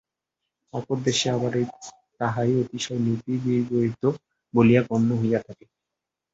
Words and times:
অপর 0.73 0.97
দেশে 1.03 1.27
আবার 1.31 1.53
তাহাই 2.19 2.51
অতিশয় 2.63 3.01
নীতিবিগর্হিত 3.05 4.03
বলিয়া 4.53 4.81
গণ্য 4.89 5.09
হইয়া 5.21 5.39
থাকে। 5.47 5.65